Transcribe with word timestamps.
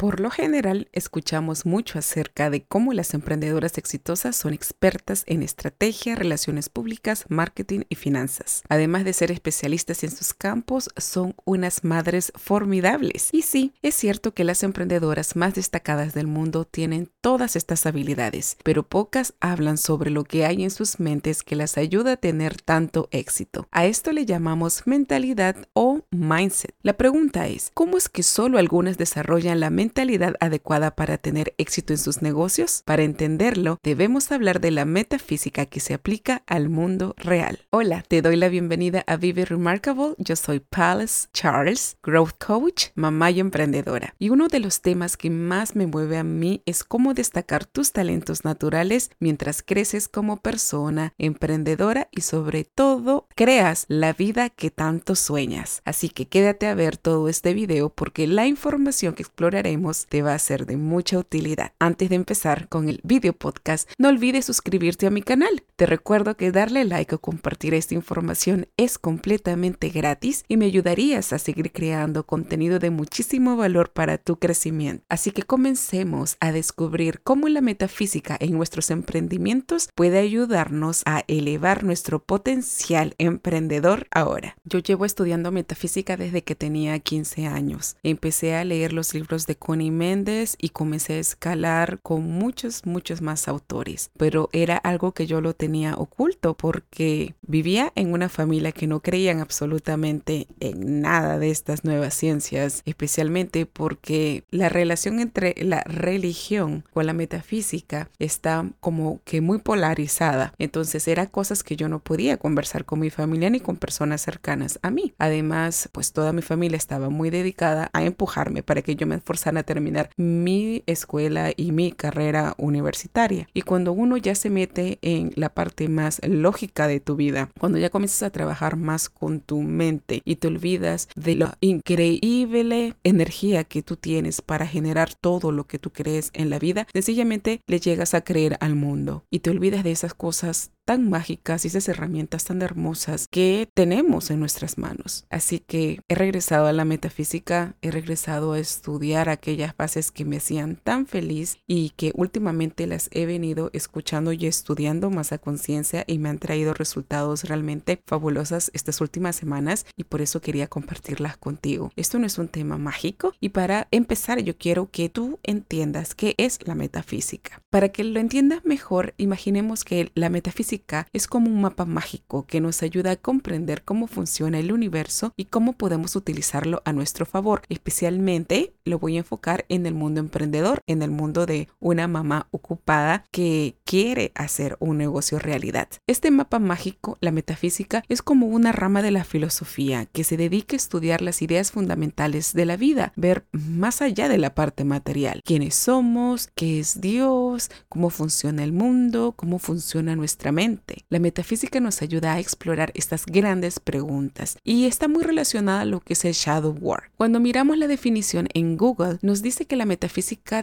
Por 0.00 0.18
lo 0.20 0.30
general, 0.30 0.88
escuchamos 0.92 1.66
mucho 1.66 1.98
acerca 1.98 2.50
de 2.50 2.62
cómo 2.64 2.92
las 2.92 3.14
emprendedoras 3.14 3.78
exitosas 3.78 4.36
son 4.36 4.52
expertas 4.52 5.24
en 5.26 5.42
estrategia, 5.42 6.14
relaciones 6.14 6.68
públicas, 6.68 7.24
marketing 7.28 7.80
y 7.88 7.94
finanzas. 7.94 8.62
Además 8.68 9.04
de 9.04 9.12
ser 9.12 9.30
especialistas 9.30 10.04
en 10.04 10.10
sus 10.10 10.34
campos, 10.34 10.90
son 10.96 11.34
unas 11.44 11.84
madres 11.84 12.32
formidables. 12.36 13.28
Y 13.32 13.42
sí, 13.42 13.74
es 13.82 13.94
cierto 13.94 14.34
que 14.34 14.44
las 14.44 14.62
emprendedoras 14.62 15.36
más 15.36 15.54
destacadas 15.54 16.14
del 16.14 16.26
mundo 16.26 16.64
tienen 16.64 17.10
todas 17.20 17.56
estas 17.56 17.86
habilidades, 17.86 18.56
pero 18.62 18.82
pocas 18.82 19.34
hablan 19.40 19.78
sobre 19.78 20.10
lo 20.10 20.24
que 20.24 20.46
hay 20.46 20.62
en 20.62 20.70
sus 20.70 21.00
mentes 21.00 21.42
que 21.42 21.56
las 21.56 21.78
ayuda 21.78 22.12
a 22.12 22.16
tener 22.16 22.60
tanto 22.60 23.08
éxito. 23.10 23.68
A 23.70 23.86
esto 23.86 24.12
le 24.12 24.26
llamamos 24.26 24.86
mentalidad 24.86 25.56
o 25.72 26.04
mindset. 26.10 26.74
La 26.82 26.94
pregunta 26.94 27.46
es, 27.48 27.70
¿cómo 27.74 27.96
es 27.96 28.08
que 28.08 28.22
solo 28.22 28.58
algunas 28.58 28.98
desarrollan 28.98 29.60
la 29.60 29.70
mentalidad 29.70 30.34
adecuada 30.40 30.79
para 30.88 31.18
tener 31.18 31.52
éxito 31.58 31.92
en 31.92 31.98
sus 31.98 32.22
negocios? 32.22 32.82
Para 32.86 33.02
entenderlo, 33.02 33.78
debemos 33.82 34.32
hablar 34.32 34.60
de 34.60 34.70
la 34.70 34.86
metafísica 34.86 35.66
que 35.66 35.80
se 35.80 35.92
aplica 35.92 36.42
al 36.46 36.70
mundo 36.70 37.14
real. 37.18 37.66
Hola, 37.68 38.02
te 38.08 38.22
doy 38.22 38.36
la 38.36 38.48
bienvenida 38.48 39.04
a 39.06 39.16
Vive 39.16 39.44
Remarkable. 39.44 40.14
Yo 40.16 40.36
soy 40.36 40.60
Palace 40.60 41.28
Charles, 41.34 41.98
Growth 42.02 42.42
Coach, 42.44 42.86
mamá 42.94 43.30
y 43.30 43.40
emprendedora. 43.40 44.14
Y 44.18 44.30
uno 44.30 44.48
de 44.48 44.60
los 44.60 44.80
temas 44.80 45.18
que 45.18 45.28
más 45.28 45.76
me 45.76 45.86
mueve 45.86 46.16
a 46.16 46.24
mí 46.24 46.62
es 46.64 46.84
cómo 46.84 47.12
destacar 47.12 47.66
tus 47.66 47.92
talentos 47.92 48.46
naturales 48.46 49.10
mientras 49.18 49.62
creces 49.62 50.08
como 50.08 50.38
persona, 50.38 51.12
emprendedora 51.18 52.08
y 52.10 52.22
sobre 52.22 52.64
todo 52.64 53.26
creas 53.34 53.84
la 53.88 54.12
vida 54.12 54.48
que 54.48 54.70
tanto 54.70 55.14
sueñas. 55.14 55.82
Así 55.84 56.08
que 56.08 56.28
quédate 56.28 56.66
a 56.66 56.74
ver 56.74 56.96
todo 56.96 57.28
este 57.28 57.54
video 57.54 57.90
porque 57.90 58.26
la 58.26 58.46
información 58.46 59.14
que 59.14 59.22
exploraremos 59.22 60.06
te 60.06 60.22
va 60.22 60.34
a 60.34 60.38
ser 60.38 60.66
de 60.70 60.76
mucha 60.76 61.18
utilidad. 61.18 61.72
Antes 61.80 62.10
de 62.10 62.14
empezar 62.14 62.68
con 62.68 62.88
el 62.88 63.00
video 63.02 63.32
podcast, 63.32 63.90
no 63.98 64.08
olvides 64.08 64.44
suscribirte 64.44 65.08
a 65.08 65.10
mi 65.10 65.20
canal. 65.20 65.64
Te 65.74 65.84
recuerdo 65.84 66.36
que 66.36 66.52
darle 66.52 66.84
like 66.84 67.16
o 67.16 67.20
compartir 67.20 67.74
esta 67.74 67.94
información 67.94 68.68
es 68.76 68.98
completamente 68.98 69.88
gratis 69.88 70.44
y 70.46 70.56
me 70.56 70.66
ayudarías 70.66 71.32
a 71.32 71.40
seguir 71.40 71.72
creando 71.72 72.24
contenido 72.24 72.78
de 72.78 72.90
muchísimo 72.90 73.56
valor 73.56 73.92
para 73.92 74.16
tu 74.16 74.38
crecimiento. 74.38 75.04
Así 75.08 75.32
que 75.32 75.42
comencemos 75.42 76.36
a 76.38 76.52
descubrir 76.52 77.20
cómo 77.22 77.48
la 77.48 77.60
metafísica 77.60 78.36
en 78.38 78.52
nuestros 78.52 78.90
emprendimientos 78.90 79.88
puede 79.96 80.18
ayudarnos 80.18 81.02
a 81.04 81.24
elevar 81.26 81.82
nuestro 81.82 82.22
potencial 82.22 83.14
emprendedor 83.18 84.06
ahora. 84.12 84.56
Yo 84.64 84.78
llevo 84.78 85.04
estudiando 85.04 85.50
metafísica 85.50 86.16
desde 86.16 86.44
que 86.44 86.54
tenía 86.54 86.98
15 87.00 87.46
años. 87.46 87.96
Empecé 88.04 88.54
a 88.54 88.64
leer 88.64 88.92
los 88.92 89.14
libros 89.14 89.46
de 89.48 89.56
Connie 89.56 89.90
Méndez 89.90 90.56
y 90.60 90.70
comencé 90.70 91.14
a 91.14 91.18
escalar 91.18 91.98
con 92.02 92.22
muchos, 92.22 92.86
muchos 92.86 93.22
más 93.22 93.48
autores. 93.48 94.10
Pero 94.16 94.48
era 94.52 94.76
algo 94.76 95.12
que 95.12 95.26
yo 95.26 95.40
lo 95.40 95.54
tenía 95.54 95.94
oculto 95.94 96.54
porque 96.56 97.34
vivía 97.42 97.92
en 97.94 98.12
una 98.12 98.28
familia 98.28 98.72
que 98.72 98.86
no 98.86 99.00
creían 99.00 99.40
absolutamente 99.40 100.46
en 100.60 101.00
nada 101.00 101.38
de 101.38 101.50
estas 101.50 101.84
nuevas 101.84 102.14
ciencias, 102.14 102.82
especialmente 102.84 103.66
porque 103.66 104.44
la 104.50 104.68
relación 104.68 105.20
entre 105.20 105.54
la 105.62 105.82
religión 105.84 106.84
con 106.92 107.06
la 107.06 107.12
metafísica 107.12 108.10
está 108.18 108.68
como 108.80 109.20
que 109.24 109.40
muy 109.40 109.58
polarizada. 109.58 110.54
Entonces 110.58 111.06
eran 111.08 111.26
cosas 111.26 111.62
que 111.62 111.76
yo 111.76 111.88
no 111.88 112.00
podía 112.00 112.36
conversar 112.36 112.84
con 112.84 113.00
mi 113.00 113.10
familia 113.10 113.50
ni 113.50 113.60
con 113.60 113.76
personas 113.76 114.20
cercanas 114.20 114.78
a 114.82 114.90
mí. 114.90 115.14
Además, 115.18 115.88
pues 115.92 116.12
toda 116.12 116.32
mi 116.32 116.42
familia 116.42 116.76
estaba 116.76 117.08
muy 117.08 117.30
dedicada 117.30 117.90
a 117.92 118.04
empujarme 118.04 118.62
para 118.62 118.82
que 118.82 118.96
yo 118.96 119.06
me 119.06 119.16
esforzara 119.16 119.60
a 119.60 119.62
terminar 119.62 120.10
mi 120.16 120.49
escuela 120.86 121.52
y 121.56 121.72
mi 121.72 121.92
carrera 121.92 122.54
universitaria. 122.58 123.48
Y 123.54 123.62
cuando 123.62 123.92
uno 123.92 124.16
ya 124.16 124.34
se 124.34 124.50
mete 124.50 124.98
en 125.02 125.32
la 125.36 125.50
parte 125.50 125.88
más 125.88 126.20
lógica 126.26 126.86
de 126.86 127.00
tu 127.00 127.16
vida, 127.16 127.50
cuando 127.58 127.78
ya 127.78 127.90
comienzas 127.90 128.22
a 128.22 128.30
trabajar 128.30 128.76
más 128.76 129.08
con 129.08 129.40
tu 129.40 129.60
mente 129.60 130.22
y 130.24 130.36
te 130.36 130.48
olvidas 130.48 131.08
de 131.14 131.36
la 131.36 131.56
increíble 131.60 132.94
energía 133.04 133.64
que 133.64 133.82
tú 133.82 133.96
tienes 133.96 134.42
para 134.42 134.66
generar 134.66 135.14
todo 135.14 135.52
lo 135.52 135.66
que 135.66 135.78
tú 135.78 135.90
crees 135.90 136.30
en 136.32 136.50
la 136.50 136.58
vida, 136.58 136.86
sencillamente 136.92 137.60
le 137.66 137.80
llegas 137.80 138.14
a 138.14 138.22
creer 138.22 138.56
al 138.60 138.74
mundo 138.74 139.24
y 139.30 139.40
te 139.40 139.50
olvidas 139.50 139.84
de 139.84 139.92
esas 139.92 140.14
cosas 140.14 140.70
tan 140.84 141.08
mágicas 141.08 141.64
y 141.64 141.68
esas 141.68 141.88
herramientas 141.88 142.44
tan 142.44 142.62
hermosas 142.62 143.28
que 143.30 143.68
tenemos 143.74 144.30
en 144.30 144.40
nuestras 144.40 144.76
manos. 144.76 145.24
Así 145.30 145.60
que 145.60 146.00
he 146.08 146.16
regresado 146.16 146.66
a 146.66 146.72
la 146.72 146.84
metafísica, 146.84 147.76
he 147.80 147.92
regresado 147.92 148.54
a 148.54 148.58
estudiar 148.58 149.28
aquellas 149.28 149.76
bases 149.76 150.10
que 150.10 150.24
me 150.24 150.39
hacían 150.40 150.76
tan 150.76 151.06
feliz 151.06 151.58
y 151.66 151.90
que 151.90 152.12
últimamente 152.14 152.86
las 152.86 153.08
he 153.12 153.26
venido 153.26 153.70
escuchando 153.72 154.32
y 154.32 154.46
estudiando 154.46 155.10
más 155.10 155.32
a 155.32 155.38
conciencia 155.38 156.04
y 156.06 156.18
me 156.18 156.30
han 156.30 156.38
traído 156.38 156.74
resultados 156.74 157.44
realmente 157.44 158.00
fabulosas 158.06 158.70
estas 158.74 159.00
últimas 159.00 159.36
semanas 159.36 159.86
y 159.96 160.04
por 160.04 160.22
eso 160.22 160.40
quería 160.40 160.66
compartirlas 160.66 161.36
contigo. 161.36 161.92
Esto 161.96 162.18
no 162.18 162.26
es 162.26 162.38
un 162.38 162.48
tema 162.48 162.78
mágico 162.78 163.34
y 163.38 163.50
para 163.50 163.86
empezar 163.90 164.40
yo 164.40 164.56
quiero 164.56 164.90
que 164.90 165.08
tú 165.10 165.38
entiendas 165.42 166.14
qué 166.14 166.34
es 166.38 166.58
la 166.66 166.74
metafísica. 166.74 167.62
Para 167.70 167.90
que 167.90 168.02
lo 168.02 168.18
entiendas 168.18 168.64
mejor, 168.64 169.14
imaginemos 169.18 169.84
que 169.84 170.10
la 170.14 170.30
metafísica 170.30 171.06
es 171.12 171.26
como 171.26 171.50
un 171.50 171.60
mapa 171.60 171.84
mágico 171.84 172.46
que 172.46 172.60
nos 172.60 172.82
ayuda 172.82 173.12
a 173.12 173.16
comprender 173.16 173.84
cómo 173.84 174.06
funciona 174.06 174.58
el 174.58 174.72
universo 174.72 175.34
y 175.36 175.44
cómo 175.44 175.74
podemos 175.74 176.16
utilizarlo 176.16 176.80
a 176.84 176.92
nuestro 176.92 177.26
favor. 177.26 177.62
Especialmente 177.68 178.72
lo 178.84 178.98
voy 178.98 179.16
a 179.16 179.18
enfocar 179.18 179.66
en 179.68 179.86
el 179.86 179.94
mundo 179.94 180.20
emprendedor, 180.30 180.80
en 180.86 181.02
el 181.02 181.10
mundo 181.10 181.44
de 181.44 181.68
una 181.80 182.06
mamá 182.08 182.48
ocupada 182.52 183.24
que 183.30 183.76
quiere 183.84 184.32
hacer 184.34 184.76
un 184.80 184.98
negocio 184.98 185.38
realidad. 185.38 185.88
Este 186.06 186.30
mapa 186.30 186.58
mágico, 186.58 187.18
la 187.20 187.32
metafísica, 187.32 188.04
es 188.08 188.22
como 188.22 188.46
una 188.46 188.72
rama 188.72 189.02
de 189.02 189.10
la 189.10 189.24
filosofía 189.24 190.06
que 190.06 190.24
se 190.24 190.36
dedica 190.36 190.74
a 190.74 190.78
estudiar 190.78 191.20
las 191.20 191.42
ideas 191.42 191.72
fundamentales 191.72 192.52
de 192.54 192.64
la 192.64 192.76
vida, 192.76 193.12
ver 193.16 193.44
más 193.52 194.02
allá 194.02 194.28
de 194.28 194.38
la 194.38 194.54
parte 194.54 194.84
material, 194.84 195.42
quiénes 195.44 195.74
somos, 195.74 196.48
qué 196.54 196.80
es 196.80 197.00
Dios, 197.00 197.70
cómo 197.88 198.10
funciona 198.10 198.62
el 198.62 198.72
mundo, 198.72 199.34
cómo 199.36 199.58
funciona 199.58 200.14
nuestra 200.14 200.52
mente 200.52 200.70
la 201.08 201.18
metafísica 201.18 201.80
nos 201.80 202.02
ayuda 202.02 202.34
a 202.34 202.38
explorar 202.38 202.92
estas 202.94 203.26
grandes 203.26 203.80
preguntas 203.80 204.58
y 204.64 204.86
está 204.86 205.08
muy 205.08 205.22
relacionada 205.24 205.80
a 205.82 205.84
lo 205.84 206.00
que 206.00 206.12
es 206.12 206.24
el 206.24 206.32
shadow 206.32 206.72
work. 206.80 207.10
Cuando 207.16 207.40
miramos 207.40 207.78
la 207.78 207.88
definición 207.88 208.48
en 208.54 208.76
Google, 208.76 209.18
nos 209.22 209.42
dice 209.42 209.66
que 209.66 209.76
la 209.76 209.86
metafísica 209.86 210.19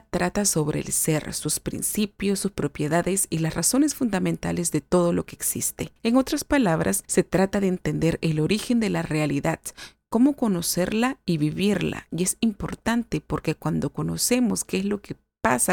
trata 0.09 0.45
sobre 0.45 0.79
el 0.79 0.91
ser, 0.91 1.33
sus 1.33 1.59
principios, 1.59 2.39
sus 2.39 2.51
propiedades 2.51 3.27
y 3.29 3.39
las 3.39 3.55
razones 3.55 3.95
fundamentales 3.95 4.71
de 4.71 4.81
todo 4.81 5.13
lo 5.13 5.25
que 5.25 5.35
existe. 5.35 5.91
En 6.03 6.17
otras 6.17 6.43
palabras, 6.43 7.03
se 7.07 7.23
trata 7.23 7.59
de 7.59 7.67
entender 7.67 8.19
el 8.21 8.39
origen 8.39 8.79
de 8.79 8.89
la 8.89 9.01
realidad, 9.01 9.59
cómo 10.09 10.33
conocerla 10.33 11.19
y 11.25 11.37
vivirla. 11.37 12.07
Y 12.11 12.23
es 12.23 12.37
importante 12.39 13.21
porque 13.21 13.55
cuando 13.55 13.91
conocemos 13.91 14.63
qué 14.63 14.77
es 14.77 14.85
lo 14.85 15.01
que 15.01 15.15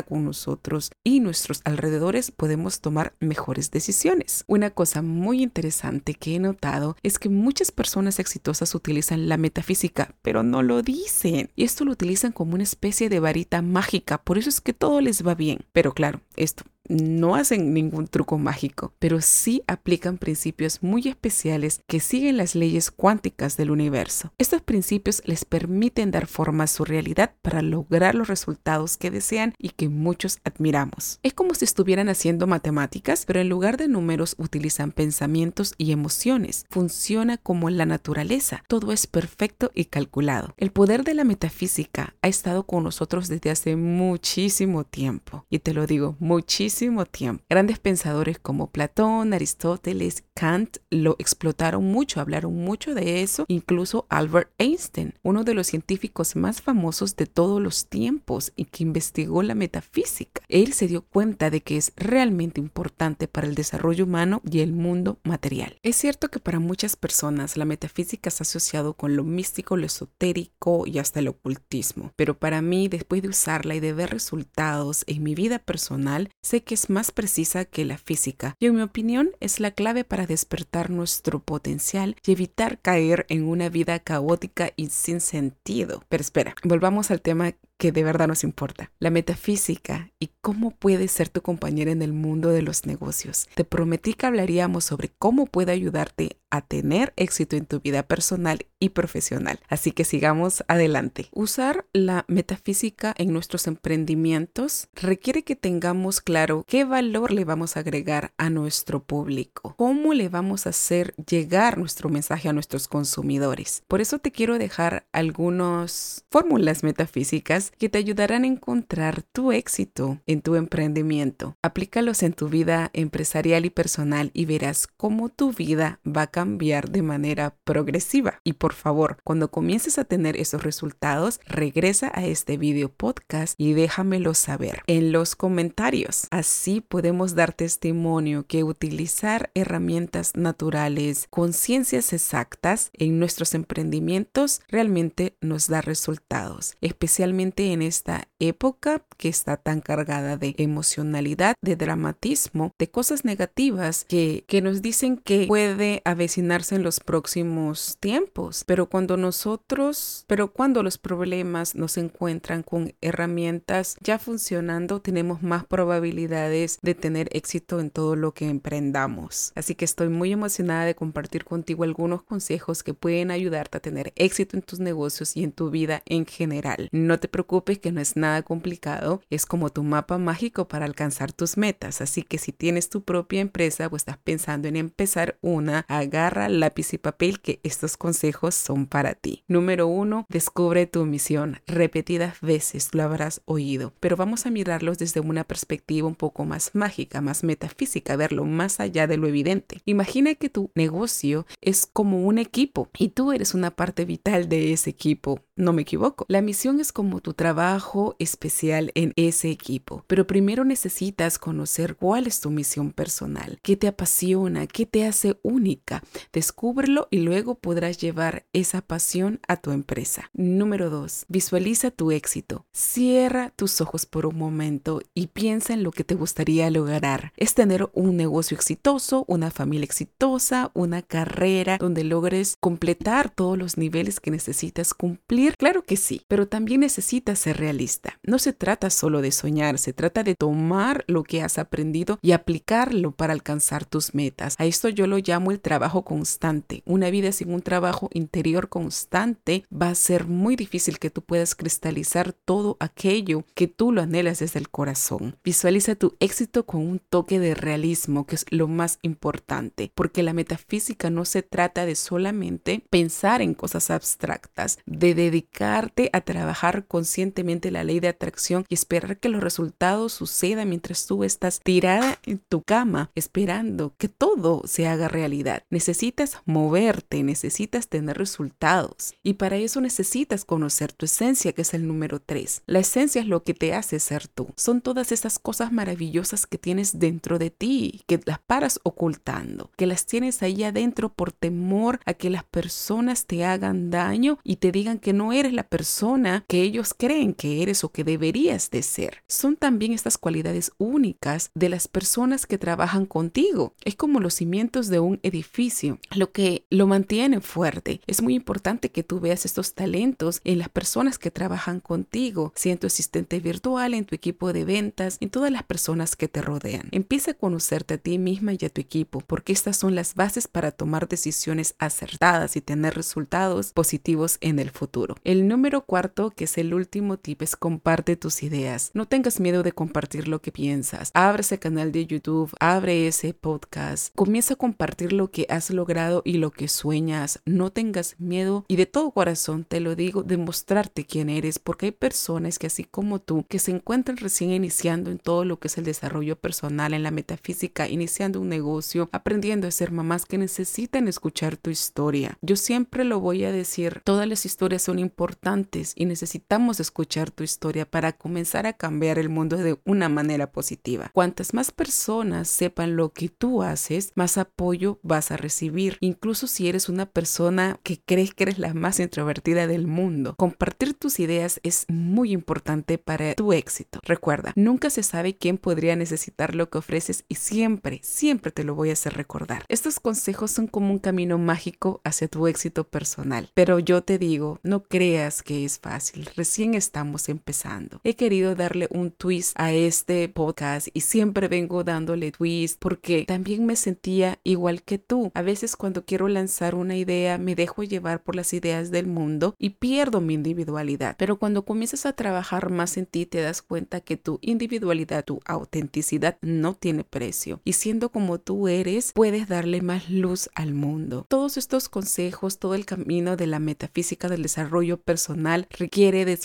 con 0.07 0.25
nosotros 0.25 0.93
y 1.03 1.21
nuestros 1.21 1.61
alrededores, 1.65 2.31
podemos 2.31 2.81
tomar 2.81 3.15
mejores 3.21 3.71
decisiones. 3.71 4.45
Una 4.47 4.71
cosa 4.71 5.03
muy 5.03 5.43
interesante 5.43 6.15
que 6.15 6.37
he 6.37 6.39
notado 6.39 6.97
es 7.03 7.19
que 7.19 7.29
muchas 7.29 7.73
personas 7.73 8.19
exitosas 8.19 8.75
utilizan 8.75 9.29
la 9.29 9.37
metafísica, 9.37 10.15
pero 10.23 10.43
no 10.43 10.63
lo 10.63 10.83
dicen. 10.83 11.51
Y 11.57 11.65
esto 11.65 11.85
lo 11.85 11.93
utilizan 11.93 12.33
como 12.33 12.55
una 12.55 12.63
especie 12.63 13.09
de 13.09 13.21
varita 13.21 13.63
mágica, 13.63 14.19
por 14.19 14.39
eso 14.39 14.49
es 14.49 14.61
que 14.61 14.73
todo 14.73 15.01
les 15.01 15.27
va 15.27 15.35
bien. 15.35 15.65
Pero 15.73 15.93
claro, 15.93 16.21
esto 16.37 16.65
no 16.89 17.35
hacen 17.35 17.73
ningún 17.73 18.09
truco 18.09 18.39
mágico, 18.39 18.93
pero 18.99 19.21
sí 19.21 19.63
aplican 19.67 20.19
principios 20.19 20.83
muy 20.83 21.09
especiales 21.09 21.81
que 21.87 22.01
siguen 22.01 22.37
las 22.37 22.55
leyes 22.55 22.91
cuánticas 22.91 23.57
del 23.57 23.71
universo. 23.71 24.33
Estos 24.39 24.63
principios 24.63 25.23
les 25.25 25.45
permiten 25.45 26.11
dar 26.11 26.27
forma 26.27 26.65
a 26.65 26.69
su 26.69 26.85
realidad 26.85 27.35
para 27.43 27.63
lograr 27.63 28.15
los 28.15 28.29
resultados 28.29 28.97
que 28.97 29.11
desean 29.11 29.55
y 29.59 29.71
que 29.71 29.89
muchos 29.89 30.39
admiramos. 30.45 31.19
Es 31.23 31.33
como 31.33 31.55
si 31.55 31.65
estuvieran 31.65 32.09
haciendo 32.09 32.47
matemáticas, 32.47 33.25
pero 33.27 33.41
en 33.41 33.49
lugar 33.49 33.77
de 33.77 33.89
números 33.89 34.35
utilizan 34.39 34.93
pensamientos 34.93 35.75
y 35.79 35.93
emociones. 35.93 36.67
Funciona 36.71 37.39
como 37.39 37.71
la 37.71 37.87
naturaleza. 37.87 38.63
Todo 38.69 38.93
es 38.93 39.07
perfecto 39.07 39.71
y 39.75 39.87
calculado. 39.87 40.55
El 40.57 40.71
poder 40.71 41.05
de 41.05 41.15
la 41.15 41.25
metafísica 41.25 42.15
ha 42.21 42.29
estado 42.29 42.65
con 42.65 42.85
nosotros 42.85 43.29
desde 43.29 43.51
hace 43.51 43.77
muchísimo 43.77 44.85
tiempo. 44.85 45.47
Y 45.49 45.61
te 45.61 45.73
lo 45.73 45.87
digo, 45.87 46.17
muchísimo 46.19 46.74
tiempo. 46.75 47.45
Grandes 47.49 47.79
pensadores 47.79 48.39
como 48.39 48.71
Platón, 48.71 49.33
Aristóteles, 49.33 50.25
Kant 50.35 50.79
lo 50.91 51.17
explotaron 51.19 51.85
mucho, 51.85 52.21
hablaron 52.21 52.55
mucho 52.57 52.95
de 52.95 53.23
eso. 53.23 53.45
Incluso 53.49 54.07
Albert 54.09 54.51
Einstein, 54.59 55.15
uno 55.23 55.45
de 55.45 55.55
los 55.55 55.69
científicos 55.69 56.35
más 56.37 56.63
famosos 56.63 57.15
de 57.17 57.27
todos 57.27 57.61
los 57.63 57.89
tiempos 57.89 58.53
y 58.57 58.65
que 58.65 58.83
investigó 58.83 59.43
la 59.43 59.55
metafísica. 59.55 60.43
Él 60.49 60.73
se 60.73 60.89
dio 60.89 61.03
cuenta 61.03 61.51
de 61.51 61.61
que 61.61 61.77
es 61.77 61.93
realmente 61.97 62.61
importante 62.61 63.29
para 63.29 63.47
el 63.47 63.55
desarrollo 63.55 64.05
humano 64.05 64.43
y 64.51 64.61
el 64.61 64.73
mundo 64.73 65.19
material. 65.23 65.79
Es 65.83 65.97
cierto 65.97 66.29
que 66.29 66.41
para 66.41 66.59
muchas 66.59 66.97
personas 66.97 67.57
la 67.57 67.65
metafísica 67.65 68.29
está 68.29 68.43
asociado 68.43 68.95
con 68.95 69.15
lo 69.17 69.23
místico, 69.23 69.77
lo 69.77 69.87
esotérico 69.87 70.87
y 70.87 70.99
hasta 70.99 71.21
el 71.21 71.29
ocultismo, 71.29 72.13
pero 72.17 72.37
para 72.37 72.63
mí 72.63 72.89
después 72.89 73.23
de 73.23 73.29
usarla 73.29 73.77
y 73.77 73.81
de 73.81 73.93
ver 73.93 74.11
resultados 74.11 75.05
en 75.07 75.23
mi 75.23 75.35
vida 75.35 75.61
personal, 75.61 76.31
sé 76.43 76.64
que 76.65 76.75
es 76.75 76.91
más 76.91 77.13
precisa 77.13 77.65
que 77.65 77.85
la 77.85 77.99
física 77.99 78.57
y 78.59 78.67
en 78.67 78.77
mi 78.77 78.83
opinión 78.83 79.31
es 79.41 79.61
la 79.61 79.71
clave 79.71 80.05
para 80.05 80.27
despertar 80.27 80.91
nuestro 80.91 81.41
potencial 81.41 82.17
y 82.25 82.33
evitar 82.33 82.81
caer 82.81 83.27
en 83.29 83.45
una 83.45 83.69
vida 83.69 83.99
caótica 83.99 84.73
y 84.77 84.89
sin 84.89 85.21
sentido. 85.21 86.03
Pero 86.09 86.21
espera, 86.23 86.55
volvamos 86.65 87.11
al 87.11 87.21
tema 87.21 87.53
que 87.85 87.93
de 87.93 88.03
verdad 88.03 88.29
nos 88.29 88.45
importa, 88.45 88.91
la 88.99 89.11
metafísica 89.11 90.11
y 90.19 90.31
cómo 90.41 90.71
puede 90.71 91.07
ser 91.07 91.29
tu 91.29 91.43
compañera 91.43 91.91
en 91.91 92.01
el 92.01 92.15
mundo 92.15 92.49
de 92.49 92.63
los 92.63 92.87
negocios. 92.87 93.47
Te 93.55 93.65
prometí 93.65 94.15
que 94.15 94.25
hablaríamos 94.25 94.87
sobre 94.87 95.11
cómo 95.11 95.45
puede 95.45 95.73
ayudarte 95.73 96.39
a 96.49 96.63
tener 96.63 97.13
éxito 97.17 97.57
en 97.57 97.67
tu 97.67 97.81
vida 97.81 98.05
personal 98.05 98.65
y 98.79 98.91
profesional. 98.91 99.59
Así 99.69 99.91
que 99.91 100.05
sigamos 100.05 100.63
adelante. 100.69 101.29
Usar 101.33 101.85
la 101.93 102.25
metafísica 102.29 103.13
en 103.19 103.33
nuestros 103.33 103.67
emprendimientos 103.67 104.89
requiere 104.95 105.43
que 105.43 105.57
tengamos 105.57 106.21
claro 106.21 106.65
qué 106.69 106.85
valor 106.85 107.33
le 107.33 107.45
vamos 107.45 107.77
a 107.77 107.81
agregar 107.81 108.33
a 108.39 108.51
nuestro 108.51 109.03
público, 109.03 109.75
cómo 109.77 110.15
le 110.15 110.29
vamos 110.29 110.67
a 110.67 110.71
hacer 110.71 111.15
llegar 111.17 111.77
nuestro 111.77 112.09
mensaje 112.09 112.49
a 112.49 112.53
nuestros 112.53 112.87
consumidores. 112.87 113.83
Por 113.89 114.01
eso 114.01 114.21
te 114.21 114.31
quiero 114.31 114.57
dejar 114.57 115.07
algunas 115.13 116.25
fórmulas 116.31 116.85
metafísicas 116.85 117.73
que 117.79 117.89
te 117.89 117.99
ayudarán 117.99 118.45
a 118.45 118.49
encontrar 118.49 119.23
tu 119.23 119.53
éxito 119.53 120.21
en 120.27 120.43
tu 120.43 120.57
emprendimiento. 120.57 121.57
Aplícalos 121.63 122.23
en 122.23 122.33
tu 122.33 122.49
vida 122.49 122.91
empresarial 122.93 123.67
y 123.67 123.71
personal 123.71 124.31
y 124.35 124.47
verás 124.47 124.87
cómo 124.87 125.29
tu 125.29 125.53
vida 125.53 126.01
va 126.07 126.23
a 126.23 126.27
cambiar 126.31 126.91
de 126.91 127.03
manera 127.03 127.57
progresiva. 127.65 128.41
Y 128.45 128.55
por 128.55 128.75
favor, 128.75 129.19
cuando 129.25 129.51
comiences 129.51 129.99
a 129.99 130.05
tener 130.05 130.37
esos 130.37 130.63
resultados, 130.63 131.41
regresa 131.47 132.11
a 132.15 132.25
este 132.25 132.57
video 132.57 132.89
podcast 132.89 133.55
y 133.59 133.73
déjamelo 133.73 134.35
saber 134.35 134.83
en 134.87 135.13
los 135.13 135.37
comentarios. 135.37 136.27
Así 136.31 136.81
podemos 136.81 137.35
dar 137.35 137.53
testimonio 137.53 138.47
que 138.47 138.65
utilizar 138.65 139.51
herramientas 139.55 140.33
naturales 140.35 141.27
con 141.31 141.53
ciencias 141.53 142.13
exactas 142.13 142.91
en 142.95 143.19
nuestros 143.19 143.55
emprendimientos 143.55 144.63
realmente 144.69 145.37
nos 145.41 145.69
da 145.69 145.81
resultados, 145.81 146.77
especialmente 146.81 147.54
en 147.59 147.83
esta 147.83 148.29
época 148.39 149.03
que 149.17 149.29
está 149.29 149.57
tan 149.57 149.81
cargada 149.81 150.37
de 150.37 150.55
emocionalidad, 150.59 151.55
de 151.63 151.77
dramatismo, 151.77 152.73
de 152.79 152.91
cosas 152.91 153.25
negativas 153.25 154.05
que, 154.05 154.45
que 154.47 154.61
nos 154.61 154.83
dicen 154.83 155.17
que 155.17 155.47
puede 155.47 156.03
avecinarse 156.05 156.75
en 156.75 156.83
los 156.83 157.01
próximos 157.01 157.97
tiempos. 158.01 158.65
Pero 158.67 158.89
cuando 158.89 159.17
nosotros, 159.17 160.25
pero 160.27 160.53
cuando 160.53 160.83
los 160.83 160.99
problemas 160.99 161.75
nos 161.75 161.97
encuentran 161.97 162.63
con 162.63 162.95
herramientas 163.01 163.97
ya 164.01 164.19
funcionando, 164.19 165.01
tenemos 165.01 165.43
más 165.43 165.65
probabilidades 165.65 166.79
de 166.83 166.95
tener 166.95 167.29
éxito 167.33 167.81
en 167.81 167.91
todo 167.91 168.17
lo 168.17 168.33
que 168.35 168.49
emprendamos. 168.49 169.53
Así 169.55 169.75
que 169.75 169.85
estoy 169.85 170.09
muy 170.09 170.33
emocionada 170.33 170.85
de 170.85 170.95
compartir 170.95 171.45
contigo 171.45 171.85
algunos 171.85 172.23
consejos 172.23 172.83
que 172.83 172.95
pueden 172.95 173.31
ayudarte 173.31 173.79
a 173.79 173.81
tener 173.81 174.13
éxito 174.17 174.57
en 174.57 174.63
tus 174.63 174.81
negocios 174.81 175.37
y 175.37 175.45
en 175.45 175.53
tu 175.53 175.71
vida 175.71 176.03
en 176.07 176.27
general. 176.27 176.89
No 176.93 177.19
te 177.19 177.29
preocupes 177.29 177.44
que 177.81 177.93
no 177.93 178.01
es 178.01 178.17
nada 178.17 178.43
complicado, 178.43 179.23
es 179.31 179.47
como 179.47 179.71
tu 179.71 179.83
mapa 179.83 180.19
mágico 180.19 180.67
para 180.69 180.85
alcanzar 180.85 181.33
tus 181.33 181.57
metas. 181.57 182.01
Así 182.01 182.23
que 182.23 182.39
si 182.39 182.53
tienes 182.53 182.89
tu 182.89 183.03
propia 183.03 183.41
empresa 183.41 183.89
o 183.91 183.97
estás 183.97 184.19
pensando 184.19 184.69
en 184.69 184.77
empezar 184.77 185.39
una, 185.41 185.85
agarra 185.89 186.49
lápiz 186.49 186.93
y 186.95 186.99
papel 186.99 187.41
que 187.41 187.61
estos 187.63 187.97
consejos 187.97 188.55
son 188.55 188.87
para 188.87 189.15
ti. 189.15 189.45
Número 189.49 189.87
uno, 189.87 190.27
descubre 190.29 190.87
tu 190.87 191.05
misión. 191.05 191.61
Repetidas 191.67 192.41
veces 192.41 192.91
lo 192.93 193.03
habrás 193.03 193.41
oído, 193.45 193.93
pero 194.01 194.17
vamos 194.17 194.47
a 194.47 194.51
mirarlos 194.51 194.99
desde 194.99 195.21
una 195.21 195.45
perspectiva 195.45 196.09
un 196.09 196.15
poco 196.15 196.45
más 196.45 196.71
mágica, 196.75 197.21
más 197.21 197.45
metafísica, 197.45 198.17
verlo 198.17 198.45
más 198.45 198.81
allá 198.81 199.07
de 199.07 199.17
lo 199.17 199.29
evidente. 199.29 199.81
Imagina 199.85 200.35
que 200.35 200.49
tu 200.49 200.71
negocio 200.75 201.47
es 201.61 201.87
como 201.87 202.27
un 202.27 202.39
equipo 202.39 202.89
y 202.99 203.09
tú 203.09 203.33
eres 203.33 203.55
una 203.55 203.71
parte 203.71 204.05
vital 204.05 204.49
de 204.49 204.73
ese 204.73 204.91
equipo. 204.91 205.41
No 205.57 205.73
me 205.73 205.83
equivoco. 205.83 206.25
La 206.29 206.43
misión 206.43 206.81
es 206.81 206.93
como 206.93 207.21
tu 207.21 207.34
trabajo 207.35 208.17
especial 208.19 208.93
en 208.95 209.13
ese 209.17 209.51
equipo, 209.51 210.05
pero 210.07 210.27
primero 210.27 210.65
necesitas 210.65 211.39
conocer 211.39 211.97
cuál 211.97 212.27
es 212.27 212.41
tu 212.41 212.51
misión 212.51 212.93
personal, 212.93 213.59
qué 213.63 213.77
te 213.77 213.89
apasiona, 213.89 214.67
qué 214.67 214.87
te 214.87 215.07
hace 215.07 215.39
única. 215.43 216.03
Descúbrelo 216.33 217.09
y 217.11 217.19
luego 217.19 217.57
podrás 217.57 217.99
llevar 217.99 218.47
esa 218.53 218.81
pasión 218.81 219.41
a 219.49 219.57
tu 219.57 219.71
empresa. 219.71 220.31
Número 220.33 220.91
2. 220.91 221.27
Visualiza 221.29 221.91
tu 221.91 222.11
éxito. 222.11 222.67
Cierra 222.73 223.51
tus 223.57 223.81
ojos 223.81 224.07
por 224.07 224.27
un 224.27 224.37
momento 224.37 225.01
y 225.15 225.29
piensa 225.29 225.75
en 225.75 225.83
lo 225.83 225.91
que 225.91 226.05
te 226.05 226.15
gustaría 226.15 226.71
lograr. 226.71 227.33
Es 227.37 227.55
tener 227.55 227.89
un 227.93 228.17
negocio 228.17 228.57
exitoso, 228.57 229.25
una 229.29 229.51
familia 229.51 229.85
exitosa, 229.85 230.71
una 230.75 231.03
carrera 231.03 231.79
donde 231.79 232.05
logres 232.05 232.57
completar 232.61 233.31
todos 233.31 233.59
los 233.59 233.77
niveles 233.77 234.21
que 234.21 234.31
necesitas 234.31 234.95
cumplir 234.95 235.25
Claro 235.57 235.83
que 235.83 235.97
sí, 235.97 236.23
pero 236.29 236.47
también 236.47 236.81
necesitas 236.81 237.24
ser 237.35 237.57
realista. 237.57 238.19
No 238.23 238.39
se 238.39 238.53
trata 238.53 238.91
solo 238.91 239.23
de 239.23 239.33
soñar, 239.33 239.79
se 239.79 239.93
trata 239.93 240.23
de 240.23 240.35
tomar 240.35 241.05
lo 241.09 241.23
que 241.25 241.43
has 241.43 241.59
aprendido 241.59 242.19
y 242.23 242.33
aplicarlo 242.33 243.13
para 243.13 243.33
alcanzar 243.33 243.85
tus 243.85 244.15
metas. 244.15 244.57
A 244.59 244.67
esto 244.67 244.89
yo 244.89 245.07
lo 245.07 245.19
llamo 245.19 245.51
el 245.51 245.61
trabajo 245.61 246.05
constante. 246.05 246.83
Una 246.85 247.11
vida 247.11 247.33
sin 247.33 247.53
un 247.53 247.63
trabajo 247.63 248.11
interior 248.13 248.69
constante 248.69 249.65
va 249.73 249.89
a 249.89 249.95
ser 249.95 250.27
muy 250.27 250.57
difícil 250.57 250.99
que 250.99 251.11
tú 251.11 251.23
puedas 251.23 251.55
cristalizar 251.55 252.33
todo 252.33 252.77
aquello 252.81 253.45
que 253.55 253.69
tú 253.69 253.93
lo 253.93 254.03
anhelas 254.03 254.41
desde 254.41 254.59
el 254.59 254.69
corazón. 254.69 255.37
Visualiza 255.45 255.95
tu 255.95 256.17
éxito 256.21 256.67
con 256.67 256.83
un 256.83 256.99
toque 256.99 257.39
de 257.39 257.55
realismo, 257.55 258.27
que 258.27 258.37
es 258.37 258.47
lo 258.51 258.69
más 258.69 258.99
importante, 259.03 259.91
porque 259.95 260.23
la 260.23 260.33
metafísica 260.33 261.11
no 261.11 261.25
se 261.25 261.43
trata 261.43 261.87
de 261.87 261.95
solamente 261.95 262.85
pensar 262.91 263.43
en 263.43 263.55
cosas 263.55 263.91
abstractas, 263.91 264.79
de 264.87 265.15
dedicarte 265.15 266.11
a 266.13 266.21
trabajar 266.21 266.87
conscientemente 267.15 267.71
la 267.71 267.85
ley 267.85 268.01
de 268.01 268.09
atracción 268.09 268.65
y 268.69 268.75
esperar 268.75 269.19
que 269.19 269.29
los 269.29 269.41
resultados 269.41 270.13
sucedan 270.13 270.69
mientras 270.69 271.07
tú 271.07 271.23
estás 271.23 271.61
tirada 271.61 272.19
en 272.25 272.41
tu 272.41 272.63
cama 272.63 273.13
esperando 273.15 273.95
que 273.99 274.09
todo 274.09 274.63
se 274.65 274.89
haga 274.89 275.07
realidad. 275.07 275.63
Necesitas 275.71 276.39
moverte, 276.45 277.23
necesitas 277.23 277.87
tener 277.87 278.19
resultados 278.19 279.15
y 279.23 279.35
para 279.35 279.59
eso 279.59 279.81
necesitas 279.81 280.45
conocer 280.45 280.93
tu 280.93 281.07
esencia, 281.07 281.53
que 281.53 281.63
es 281.63 281.73
el 281.73 281.87
número 281.87 282.19
3. 282.19 282.63
La 282.67 282.81
esencia 282.81 283.21
es 283.21 283.29
lo 283.29 283.45
que 283.45 283.55
te 283.55 283.75
hace 283.75 284.01
ser 284.01 284.27
tú. 284.27 284.49
Son 284.57 284.81
todas 284.81 285.13
esas 285.13 285.39
cosas 285.39 285.71
maravillosas 285.71 286.49
que 286.49 286.59
tienes 286.59 286.99
dentro 286.99 287.39
de 287.39 287.51
ti, 287.51 288.03
que 288.09 288.19
las 288.25 288.41
paras 288.41 288.81
ocultando, 288.83 289.71
que 289.77 289.87
las 289.87 290.07
tienes 290.07 290.43
ahí 290.43 290.65
adentro 290.65 291.11
por 291.11 291.31
temor 291.31 292.01
a 292.07 292.15
que 292.15 292.29
las 292.29 292.43
personas 292.43 293.27
te 293.27 293.45
hagan 293.45 293.91
daño 293.91 294.41
y 294.43 294.57
te 294.57 294.73
digan 294.73 294.99
que 294.99 295.13
no 295.13 295.33
eres 295.33 295.53
la 295.53 295.69
persona 295.69 296.45
que 296.49 296.63
ellos 296.63 296.93
creen 297.05 297.35
que 297.35 297.63
eres 297.63 297.85
o 297.85 297.91
que 297.91 298.03
deberías 298.03 298.71
de 298.71 298.83
ser. 298.83 299.23
Son 299.29 299.57
también 299.57 299.93
estas 299.93 300.17
cualidades 300.17 300.73
únicas 300.79 301.51
de 301.55 301.69
las 301.69 301.87
personas 301.87 302.47
que 302.47 302.57
trabajan 302.57 303.05
contigo. 303.05 303.75
Es 303.85 303.95
como 303.95 304.21
los 304.21 304.33
cimientos 304.33 304.89
de 304.89 305.01
un 305.01 305.21
edificio, 305.23 305.99
lo 306.15 306.33
que 306.33 306.65
lo 306.71 306.87
mantiene 306.87 307.43
fuerte. 307.43 308.01
Es 308.07 308.23
muy 308.23 308.35
importante 308.35 308.91
que 308.91 309.03
tú 309.03 309.21
veas 309.21 309.45
estos 309.45 309.75
talentos 309.75 310.41
en 310.45 310.59
las 310.59 310.71
personas 310.71 311.19
que 311.19 311.31
trabajan 311.31 311.81
contigo, 311.81 312.55
si 312.57 312.71
en 312.71 312.79
asistente 312.83 313.39
virtual, 313.39 313.93
en 313.93 314.07
tu 314.07 314.15
equipo 314.15 314.55
de 314.55 314.65
ventas, 314.65 315.19
en 315.21 315.29
todas 315.29 315.51
las 315.51 315.65
personas 315.65 316.17
que 316.17 316.29
te 316.29 316.41
rodean. 316.41 316.89
Empieza 316.91 317.33
a 317.33 317.35
conocerte 317.35 317.95
a 317.95 317.99
ti 317.99 318.19
misma 318.19 318.53
y 318.55 318.65
a 318.65 318.71
tu 318.71 318.81
equipo, 318.81 319.21
porque 319.21 319.53
estas 319.53 319.77
son 319.77 319.95
las 319.95 320.15
bases 320.15 320.49
para 320.49 320.71
tomar 320.71 321.07
decisiones 321.07 321.75
acertadas 321.79 322.57
y 322.57 322.63
tener 322.63 322.95
resultados 322.95 323.73
positivos 323.73 324.39
en 324.41 324.59
el 324.59 324.71
futuro. 324.71 325.17
El 325.25 325.49
número 325.49 325.85
cuarto, 325.85 326.31
que 326.31 326.45
es 326.45 326.57
el 326.57 326.73
último 326.73 326.94
tip, 327.21 327.43
es 327.43 327.57
comparte 327.57 328.17
tus 328.17 328.43
ideas. 328.43 328.91
No 328.95 329.07
tengas 329.07 329.41
miedo 329.41 329.63
de 329.63 329.73
compartir 329.73 330.29
lo 330.29 330.41
que 330.41 330.53
piensas. 330.53 331.11
Abre 331.15 331.41
ese 331.41 331.59
canal 331.59 331.93
de 331.93 332.07
YouTube, 332.07 332.53
abre 332.61 333.07
ese 333.07 333.35
podcast, 333.35 334.15
comienza 334.15 334.55
a 334.55 334.57
compartir 334.57 335.13
lo 335.13 335.31
que 335.31 335.47
has 335.49 335.71
logrado 335.71 336.23
y 336.25 336.35
lo 336.35 336.51
que 336.51 336.69
sueñas. 336.69 337.41
No 337.45 337.71
tengas 337.71 338.17
miedo 338.19 338.65
y 338.69 338.77
de 338.77 338.87
todo 338.87 339.11
corazón 339.11 339.65
te 339.65 339.81
lo 339.81 339.97
digo, 339.97 340.23
demostrarte 340.23 341.05
quién 341.05 341.29
eres, 341.29 341.59
porque 341.59 341.87
hay 341.87 341.93
personas 341.93 342.59
que 342.59 342.69
así 342.69 342.85
como 342.85 343.21
tú, 343.21 343.45
que 343.49 343.59
se 343.59 343.71
encuentran 343.71 344.17
recién 344.17 344.51
iniciando 344.51 345.11
en 345.11 345.19
todo 345.19 345.45
lo 345.45 345.59
que 345.59 345.69
es 345.69 345.79
el 345.79 345.85
desarrollo 345.85 346.37
personal, 346.37 346.95
en 346.95 347.03
la 347.03 347.11
metafísica, 347.11 347.89
iniciando 347.89 348.41
un 348.41 348.49
negocio, 348.49 349.09
aprendiendo 349.13 349.67
a 349.67 349.71
ser 349.71 349.91
mamás 349.91 350.27
que 350.27 350.39
necesitan 350.39 351.09
escuchar 351.09 351.57
tu 351.57 351.71
historia. 351.71 352.39
Yo 352.43 352.57
siempre 352.57 353.05
lo 353.05 353.21
voy 353.21 353.45
a 353.45 353.53
decir, 353.53 354.03
todas 354.05 354.29
las 354.29 354.47
historias 354.47 354.83
son 354.83 354.99
importantes 354.99 355.93
y 355.97 356.05
necesitamos 356.05 356.81
escuchar 356.85 357.31
tu 357.31 357.43
historia 357.43 357.85
para 357.85 358.13
comenzar 358.13 358.67
a 358.67 358.73
cambiar 358.73 359.19
el 359.19 359.29
mundo 359.29 359.57
de 359.57 359.79
una 359.85 360.09
manera 360.09 360.53
positiva. 360.53 361.11
Cuantas 361.13 361.55
más 361.55 361.71
personas 361.71 362.49
sepan 362.49 362.97
lo 362.97 363.13
que 363.13 363.29
tú 363.29 363.63
haces, 363.63 364.13
más 364.15 364.39
apoyo 364.39 364.99
vas 365.03 365.31
a 365.31 365.37
recibir, 365.37 365.97
incluso 366.01 366.47
si 366.47 366.69
eres 366.69 366.89
una 366.89 367.07
persona 367.07 367.79
que 367.83 368.01
crees 368.01 368.35
que 368.35 368.45
eres 368.45 368.59
la 368.59 368.75
más 368.75 369.01
introvertida 369.01 369.67
del 369.67 369.87
mundo. 369.87 370.35
Compartir 370.37 370.95
tus 370.95 371.21
ideas 371.21 371.61
es 371.63 371.87
muy 371.89 372.33
importante 372.33 372.99
para 372.99 373.35
tu 373.35 373.53
éxito. 373.53 374.01
Recuerda, 374.03 374.53
nunca 374.57 374.91
se 374.91 375.03
sabe 375.03 375.37
quién 375.37 375.59
podría 375.59 375.97
necesitar 375.97 376.55
lo 376.55 376.71
que 376.71 376.79
ofreces 376.79 377.25
y 377.29 377.37
siempre, 377.37 378.01
siempre 378.03 378.53
te 378.53 378.65
lo 378.65 378.75
voy 378.75 378.91
a 378.91 378.95
hacer 378.95 379.15
recordar. 379.15 379.65
Estos 379.69 380.01
consejos 380.01 380.51
son 380.51 380.67
como 380.67 380.93
un 380.93 380.99
camino 380.99 381.39
mágico 381.39 382.01
hacia 382.05 382.29
tu 382.29 382.47
éxito 382.47 382.85
personal, 382.85 383.51
pero 383.55 383.79
yo 383.79 384.03
te 384.03 384.19
digo, 384.19 384.61
no 384.63 384.83
creas 384.83 385.43
que 385.43 385.65
es 385.65 385.79
fácil, 385.79 386.29
recién 386.37 386.64
estamos 386.73 387.29
empezando. 387.29 388.01
He 388.03 388.17
querido 388.17 388.55
darle 388.55 388.89
un 388.91 389.11
twist 389.11 389.53
a 389.57 389.73
este 389.75 390.27
podcast 390.31 390.89
y 390.95 391.03
siempre 391.03 391.49
vengo 391.49 391.85
dándole 391.85 392.33
twist 392.33 392.79
porque 392.79 393.27
también 393.27 393.67
me 393.67 393.77
sentía 393.77 394.39
igual 394.43 394.83
que 394.83 394.99
tú. 394.99 395.31
A 395.35 395.43
veces 395.43 395.77
cuando 395.77 396.07
quiero 396.07 396.29
lanzar 396.29 396.75
una 396.75 396.97
idea 396.97 397.37
me 397.37 397.55
dejo 397.55 397.83
llevar 397.83 398.23
por 398.23 398.37
las 398.37 398.55
ideas 398.55 398.91
del 398.91 399.07
mundo 399.07 399.55
y 399.59 399.71
pierdo 399.71 400.23
mi 400.23 400.33
individualidad. 400.33 401.17
Pero 401.19 401.39
cuando 401.39 401.67
comienzas 401.67 402.07
a 402.07 402.15
trabajar 402.15 402.71
más 402.71 402.97
en 402.97 403.05
ti 403.05 403.27
te 403.27 403.43
das 403.43 403.61
cuenta 403.61 404.01
que 404.01 404.17
tu 404.17 404.39
individualidad, 404.41 405.25
tu 405.25 405.41
autenticidad 405.45 406.39
no 406.41 406.75
tiene 406.75 407.05
precio 407.05 407.61
y 407.65 407.75
siendo 407.75 408.11
como 408.11 408.39
tú 408.39 408.69
eres 408.69 409.13
puedes 409.13 409.49
darle 409.49 409.83
más 409.83 410.09
luz 410.09 410.49
al 410.55 410.73
mundo. 410.73 411.27
Todos 411.29 411.57
estos 411.57 411.89
consejos, 411.89 412.59
todo 412.59 412.75
el 412.75 412.87
camino 412.87 413.37
de 413.37 413.49
la 413.49 413.59
metafísica 413.59 414.29
del 414.29 414.43
desarrollo 414.43 415.01
personal 415.01 415.67
requiere 415.71 416.25
de 416.25 416.37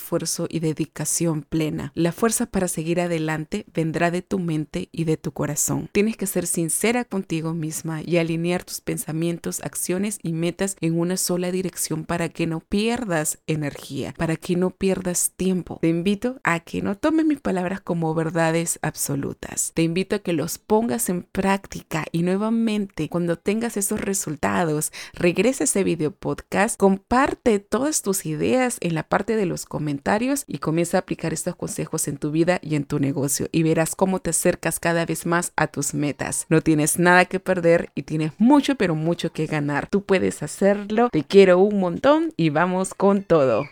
y 0.49 0.59
dedicación 0.59 1.43
plena. 1.43 1.91
La 1.93 2.11
fuerza 2.11 2.47
para 2.47 2.67
seguir 2.67 2.99
adelante 2.99 3.65
vendrá 3.73 4.09
de 4.09 4.23
tu 4.23 4.39
mente 4.39 4.89
y 4.91 5.03
de 5.03 5.17
tu 5.17 5.33
corazón. 5.33 5.87
Tienes 5.91 6.17
que 6.17 6.25
ser 6.25 6.47
sincera 6.47 7.05
contigo 7.05 7.53
misma 7.53 8.01
y 8.03 8.17
alinear 8.17 8.63
tus 8.63 8.81
pensamientos, 8.81 9.61
acciones 9.61 10.17
y 10.23 10.33
metas 10.33 10.77
en 10.81 10.99
una 10.99 11.15
sola 11.15 11.51
dirección 11.51 12.05
para 12.05 12.29
que 12.29 12.47
no 12.47 12.59
pierdas 12.59 13.37
energía, 13.45 14.15
para 14.17 14.35
que 14.35 14.55
no 14.55 14.71
pierdas 14.71 15.31
tiempo. 15.37 15.77
Te 15.79 15.89
invito 15.89 16.39
a 16.43 16.59
que 16.61 16.81
no 16.81 16.95
tomes 16.95 17.25
mis 17.25 17.39
palabras 17.39 17.79
como 17.79 18.15
verdades 18.15 18.79
absolutas. 18.81 19.71
Te 19.75 19.83
invito 19.83 20.15
a 20.15 20.19
que 20.19 20.33
los 20.33 20.57
pongas 20.57 21.09
en 21.09 21.21
práctica 21.21 22.05
y 22.11 22.23
nuevamente 22.23 23.09
cuando 23.09 23.37
tengas 23.37 23.77
esos 23.77 24.01
resultados, 24.01 24.91
regresa 25.13 25.63
a 25.63 25.65
ese 25.65 25.83
video 25.83 26.11
podcast, 26.11 26.79
comparte 26.79 27.59
todas 27.59 28.01
tus 28.01 28.25
ideas 28.25 28.77
en 28.81 28.95
la 28.95 29.03
parte 29.03 29.35
de 29.35 29.45
los 29.45 29.67
comentarios 29.99 30.45
y 30.47 30.59
comienza 30.59 30.97
a 30.97 31.01
aplicar 31.01 31.33
estos 31.33 31.57
consejos 31.57 32.07
en 32.07 32.17
tu 32.17 32.31
vida 32.31 32.59
y 32.61 32.75
en 32.75 32.85
tu 32.85 32.99
negocio 32.99 33.49
y 33.51 33.63
verás 33.63 33.95
cómo 33.95 34.19
te 34.19 34.29
acercas 34.29 34.79
cada 34.79 35.05
vez 35.05 35.25
más 35.25 35.51
a 35.57 35.67
tus 35.67 35.93
metas. 35.93 36.45
No 36.47 36.61
tienes 36.61 36.99
nada 36.99 37.25
que 37.25 37.41
perder 37.41 37.91
y 37.95 38.03
tienes 38.03 38.31
mucho 38.37 38.75
pero 38.75 38.95
mucho 38.95 39.33
que 39.33 39.45
ganar. 39.45 39.87
Tú 39.89 40.03
puedes 40.03 40.41
hacerlo. 40.41 41.09
Te 41.11 41.23
quiero 41.25 41.59
un 41.59 41.81
montón 41.81 42.33
y 42.37 42.49
vamos 42.49 42.93
con 42.93 43.23
todo. 43.23 43.65